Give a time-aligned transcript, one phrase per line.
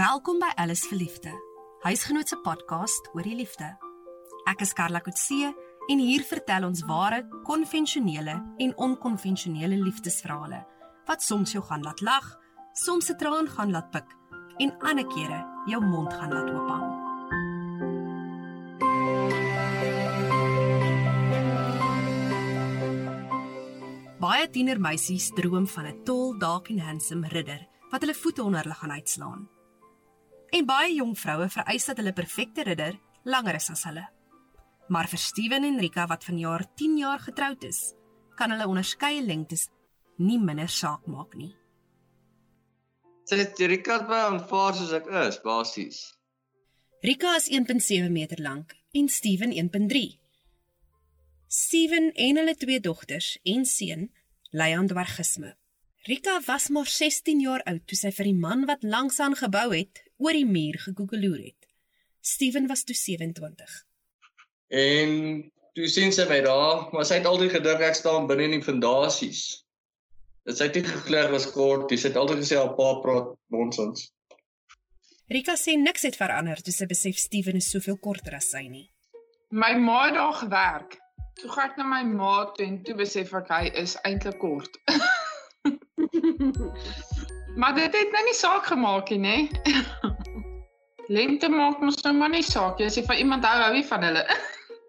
[0.00, 1.30] Welkom by Alles vir Liefde.
[1.82, 3.66] Huisgenoot se podcast oor die liefde.
[4.48, 5.50] Ek is Karla Kotse
[5.92, 10.62] en hier vertel ons ware, konvensionele en onkonvensionele liefdesverhale
[11.10, 12.30] wat soms jou gaan laat lag,
[12.72, 14.08] soms 'n traan gaan laat pik
[14.64, 16.86] en ander kere jou mond gaan laat oophang.
[24.20, 28.74] Baie tienermeisies droom van 'n tall, dark en handsome ridder wat hulle voete onder hulle
[28.74, 29.59] gaan uitslaan.
[30.50, 34.06] En baie jong vroue vereis dat hulle perfekte ridder langer is as hulle.
[34.90, 37.80] Maar vir Steven en Rika wat vanjaar 10 jaar getroud is,
[38.34, 39.68] kan hulle onderskeie lengtes
[40.18, 41.52] nie minder saak maak nie.
[43.30, 46.00] Sit Rika by aanvaar soos ek is, basies.
[47.06, 50.18] Rika is 1.7 meter lank en Steven 1.3.
[51.46, 54.08] Steven en hulle twee dogters en seun
[54.50, 55.54] ly aan dwargisme.
[56.10, 59.68] Rika was maar 16 jaar oud toe sy vir die man wat langs aan gebou
[59.70, 61.68] het oor die muur gegoogleoer het.
[62.20, 63.86] Steven was toe 27.
[64.68, 65.10] En
[65.74, 68.64] toe sien sy my daar, maar sy het altyd gedink ek staan binne in die
[68.64, 69.64] fondasies.
[70.46, 74.10] Dit sy het nie geglo was kort, sy het altyd gesê haar pa praat nonsens.
[75.30, 78.88] Rika sê niks het verander toe sy besef Steven is soveel korter as sy nie.
[79.50, 80.98] My ma het daar gewerk.
[81.40, 84.80] Toe gaan ek na my ma toe en toe besef ek hy is eintlik kort.
[87.56, 89.36] maar dit het nou nie saak gemaak nie, nê?
[91.16, 92.86] Lengte maak mos nou maar nie saak nie.
[92.86, 94.24] As jy van iemand hou, hou jy van hulle.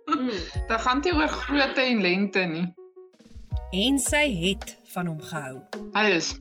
[0.70, 2.68] Dan gaan dit oor grootte en lengte nie.
[3.72, 5.62] En sy het van hom gehou.
[5.96, 6.34] Hy is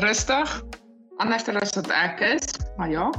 [0.00, 0.52] rustig,
[1.18, 2.46] anders as wat ek is,
[2.76, 3.10] maar ja.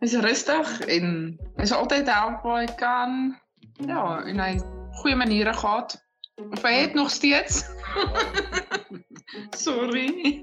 [0.00, 3.36] Hy's rustig en hy's altyd help waar hy kan.
[3.86, 4.52] Ja, en hy
[5.02, 5.98] goeie maniere gehad.
[6.50, 7.64] Of hy het nog steeds.
[9.64, 10.42] Sorry.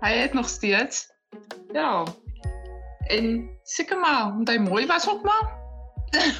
[0.00, 1.08] Hy het nog steeds.
[1.72, 2.06] Ja.
[3.06, 5.58] En seker maar, want hy mooi was ook maar.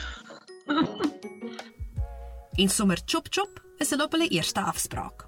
[2.62, 5.26] en sommer chop chop is hulle op hulle eerste afspraak.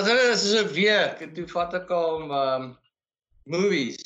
[0.00, 2.78] As hulle is so 'n week toe vat ek hom um
[3.44, 4.00] movies.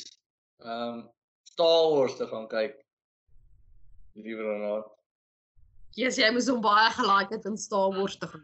[0.59, 1.05] Um
[1.43, 2.75] Star Wars te gaan kyk.
[4.13, 4.91] Liewer dan not.
[5.95, 8.43] Jesus, jy moes hom baie gelaat het in Star Wars te gaan.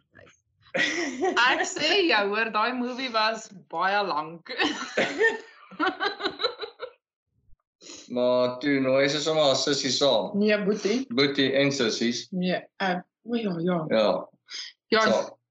[0.73, 4.51] Ek sê jou, hoor, daai movie was baie lank.
[8.15, 10.31] maar toe nou is dit sommer as sussie saam.
[10.39, 11.05] Nee, boetie.
[11.11, 12.27] Boetie en sissies.
[12.31, 13.85] Nee, uh, o ja, ja.
[13.91, 14.07] Ja.
[14.91, 15.03] Ja,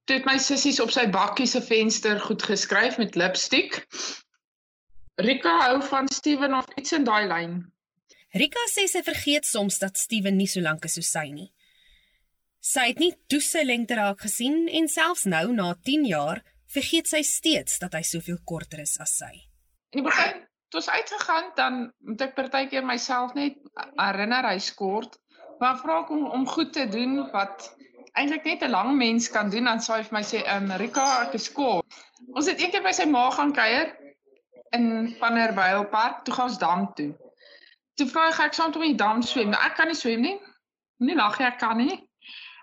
[0.05, 3.87] toe het my sissies op sy bakkie se venster goed geskryf met lipstick.
[5.21, 7.61] Rika hou van Steven of iets in daai lyn.
[8.37, 11.51] Rika sê sy vergeet soms dat Steven nie so lank is soos sy nie.
[12.61, 17.09] Sy het nie toe sy lengte raak gesien en selfs nou na 10 jaar vergeet
[17.09, 19.33] sy steeds dat hy soveel korter is as sy.
[19.97, 23.57] In die begin, toe ons uitgegaan, dan moet ek partykeer myself net
[23.97, 25.17] herinner hy skort,
[25.61, 27.71] maar vra ek om om goed te doen wat
[28.13, 31.07] eintlik net 'n lang mens kan doen, dan sê hy vir my sê, "Um Rika,
[31.25, 31.87] ek is kort."
[32.37, 33.97] Ons het eendag by sy ma gaan kuier
[34.73, 37.15] in Vanderbijlpark, toe gaan ons dam toe.
[37.97, 39.95] Toe vra hy, "Gaan ek saam met hom die dam swem?" Nou, ek kan nie
[39.95, 40.41] swem nie.
[40.99, 42.10] Nie lag jy, ek kan nie.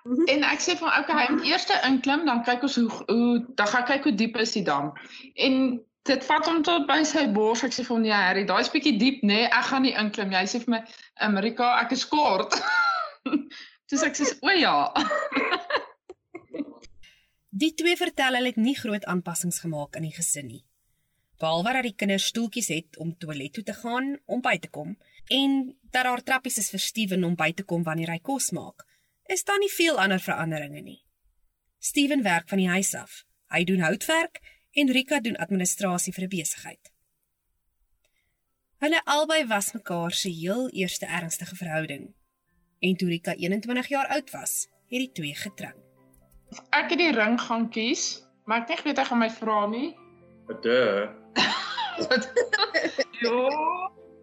[0.08, 3.70] En ek sê van okay, hy moet eers inklim, dan kyk ons hoe hoe dan
[3.72, 4.92] gaan kyk hoe diep is die dam.
[5.36, 5.56] En
[6.08, 7.64] dit vat hom tot by sy bors.
[7.68, 9.42] Ek sê hom nee, Harry, daai is bietjie diep, nê?
[9.44, 10.40] Nee, ek gaan nie inklim nie.
[10.40, 10.82] Hy sê vir my,
[11.28, 12.56] "Amerika, ek is kort."
[13.92, 14.94] Dis ek sê, "O ja."
[17.62, 20.64] die twee vertel hulle het nie groot aanpassings gemaak in die gesin nie.
[21.42, 24.96] Behalwe dat die kinders stoeltjies het om toilet toe te gaan, om by te kom
[25.30, 28.87] en dat daar trappies is vir Steven om by te kom wanneer hy kos maak
[29.28, 31.02] is daar nie veel ander veranderinge nie.
[31.80, 33.24] Steven werk van die huis af.
[33.54, 34.40] Hy doen houtwerk
[34.72, 36.92] en Rika doen administrasie vir 'n besigheid.
[38.78, 42.14] Hulle albei was mekaar se heel eerste ernstige verhouding.
[42.80, 45.74] En toe Rika 21 jaar oud was, het die twee getrou.
[46.70, 49.96] Ek het die ring gaan kies, maar ek net weet hy gaan my vra nie.
[50.62, 51.10] Duh.
[53.24, 53.40] ja.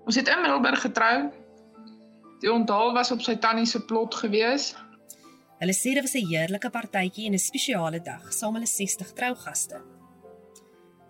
[0.05, 1.32] Ons het in Middelburg getrou.
[2.40, 4.75] Die onthaal was op sy tannie se plot gewees.
[5.64, 9.78] Hulle sê dit was 'n heerlike partytjie en 'n spesiale dag saam hulle 60 trougaste.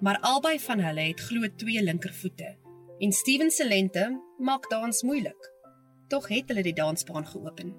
[0.04, 2.50] Maar albei van hulle het glo twee linkervoete
[3.00, 4.04] en Steven se lente
[4.38, 5.42] maak dans moeilik.
[6.08, 7.74] Tog het hulle die dansbaan geopen.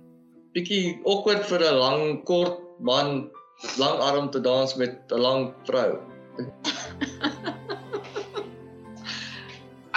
[0.51, 3.31] Bietjie awkward vir 'n lang kort man,
[3.77, 5.99] lang arm te dans met 'n lang vrou.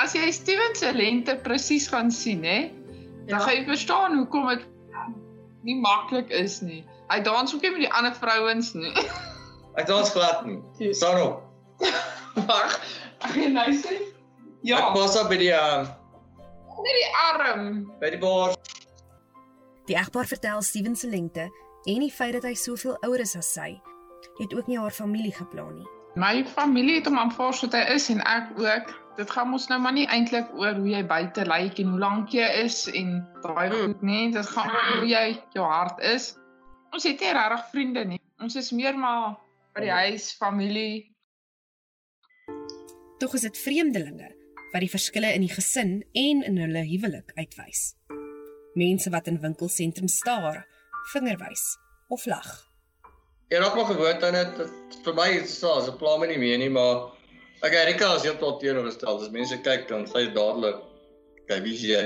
[0.02, 2.70] As jy Steven se lente presies gaan sien, hè,
[3.26, 3.38] dan ja.
[3.38, 4.66] gaan jy verstaan hoekom dit
[5.68, 6.82] nie maklik is nie.
[7.12, 8.92] Hy dans ook nie met die ander vrouens nie.
[9.78, 10.92] Ek dans glad nie.
[10.96, 11.44] Staan op.
[12.48, 12.78] Wag.
[13.28, 13.98] Ek nou sê.
[14.66, 14.80] Ja.
[14.88, 15.86] Ek was op by die uh
[16.78, 17.70] Net die arm.
[17.98, 18.54] by die bors.
[19.90, 21.48] Die egpaar vertel Steven se lengte
[21.88, 23.72] en die feit dat hy soveel ouer is as sy,
[24.38, 25.88] het ook nie haar familie geplan nie.
[26.14, 28.92] My familie het hom aanvaar soos hy is en ek ook.
[29.18, 32.30] Dit gaan mos nou maar nie eintlik oor hoe jy buite lyk en hoe lank
[32.36, 33.80] jy is en daai Hmm.
[33.80, 34.30] goed nie.
[34.32, 36.36] Dit gaan oor hoe jy jou hart is.
[36.92, 38.20] Ons het nie regtig vriende nie.
[38.40, 39.36] Ons is meer maar
[39.74, 41.16] by die huis, familie.
[43.18, 44.30] Tog is dit vreemdelinge
[44.72, 47.94] wat die verskille in die gesin en in hulle huwelik uitwys.
[48.78, 50.62] Mense wat in winkelsentrums staar,
[51.12, 51.64] vingerwys
[52.08, 52.46] of lag.
[53.50, 54.70] Jy raak maar gewoond aan dit.
[55.04, 57.08] Vir my is dit so, pla my nie meer nie, maar
[57.62, 59.20] okay, Rika is heeltemal teenoorgestel.
[59.22, 60.80] As mense kyk dan sê hy dadelik,
[61.48, 62.04] "Kyk, wie is jy?"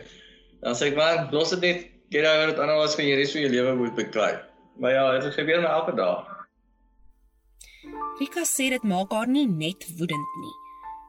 [0.62, 1.86] dan sê ek, "Man, los dit net.
[2.10, 4.32] Get over dit anders gaan jy res van jou lewe moet bekry."
[4.80, 6.26] Maar ja, dit gebeur my elke dag.
[8.20, 10.56] Rika sê dit maak haar nie net woedend nie,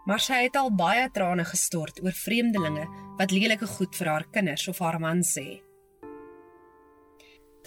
[0.07, 2.85] maar sy het al baie trane gestort oor vreemdelinge
[3.19, 5.61] wat lelike goed vir haar kinders of haar man sê.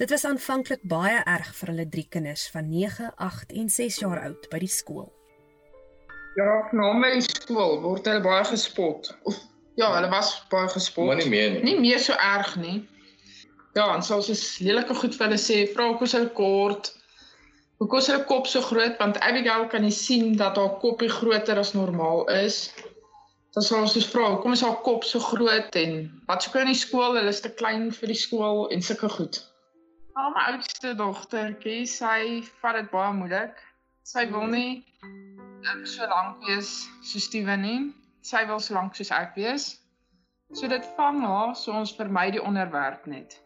[0.00, 4.24] Dit was aanvanklik baie erg vir hulle drie kinders van 9, 8 en 6 jaar
[4.24, 5.12] oud by die skool.
[6.34, 9.12] Ja, na my skool word hulle baie gespot.
[9.22, 9.38] Of
[9.78, 11.06] ja, hulle was baie gespot.
[11.06, 11.62] Maar nie meer nie.
[11.62, 12.80] nie meer so erg nie.
[13.74, 16.90] Ja, en soos is lelike goed vir hulle sê, vra hoekom hulle kort?
[17.82, 18.98] Hoekom is hulle kop so groot?
[18.98, 22.68] Want Abigail kan nie sien dat haar kopie groter as normaal is.
[23.54, 26.64] Dan sal ons dus vra, hoekom is haar kop so groot en wat soek hy
[26.66, 27.18] in die skool?
[27.18, 29.38] Hulle is te klein vir die skool en sulke goed.
[30.18, 33.62] Al my oudste dogtertjie, sy vat dit baie moeilik.
[34.06, 34.82] Sy wil nie
[35.64, 36.70] ek so lank wees
[37.02, 37.80] soos Steven nie.
[38.24, 39.74] Sy wil so lank soos ek wees.
[40.54, 43.38] So dit vang haar, so ons vermy die onderwerp net.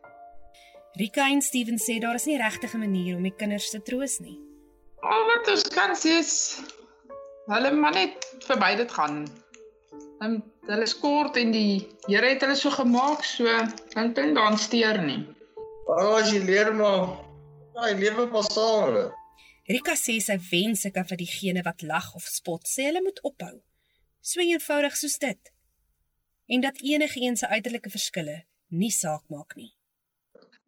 [0.99, 4.19] Rika en Steven sê daar is nie regtig 'n manier om die kinders te troos
[4.21, 4.39] nie.
[5.03, 6.61] Al wat ons kan sê is
[7.47, 9.29] hulle maar net verby dit gaan.
[10.21, 13.45] En hulle is kort en die Here het hulle so gemaak so
[13.95, 15.27] dan kan dan steur nie.
[15.87, 17.17] Maar as jy leer maar,
[17.75, 19.13] ja, jy lewe pas saam.
[19.69, 23.19] Rika sê sy wens ek kan vir diegene wat lag of spot sê hulle moet
[23.21, 23.59] ophou.
[24.25, 25.51] So eenvoudig soos dit.
[26.49, 28.37] En dat enige een se uiterlike verskille
[28.69, 29.75] nie saak maak nie.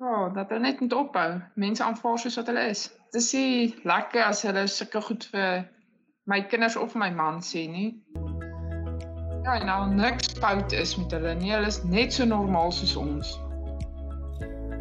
[0.01, 1.31] Ja, dat hulle net moet ophou.
[1.57, 2.83] Mense aanvaar soos wat hulle is.
[3.15, 5.65] Dit is nie lekker as hulle sulke goed vir
[6.29, 7.89] my kinders of my man sê nie.
[9.47, 11.55] Ja, nou niks fout is met hulle nie.
[11.57, 13.33] Hulle is net so normaal soos ons.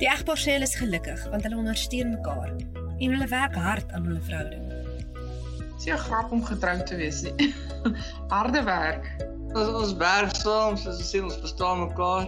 [0.03, 2.51] Die egpaar sê hulle is gelukkig want hulle ondersteun mekaar
[2.99, 4.67] en hulle werk hard aan hulle verhouding.
[5.57, 7.53] Dit is 'n grap om getroud te wees nie.
[8.33, 9.07] Harde werk.
[9.53, 12.27] Ons ons werk saam, soos ons sê ons verstaan mekaar.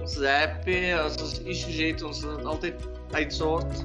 [0.00, 3.82] Ons is happy, as ons issues het, ons dit altyd uitsort.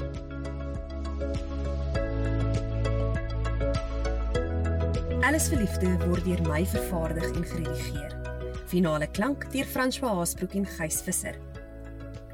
[5.28, 8.14] Alles vir liefde word deur my vervaardig en geredigeer.
[8.68, 11.36] Finale klank deur François Haasbroek en Gys Visser.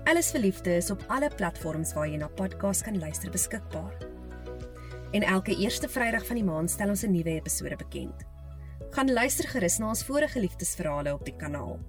[0.04, 3.96] Alles vir liefde is op alle platforms waar jy na podcast kan luister beskikbaar.
[5.16, 8.24] En elke eerste Vrydag van die maand stel ons 'n nuwe episode bekend.
[8.92, 11.80] Gaan luister gerus na ons vorige liefdesverhale op die kanaal.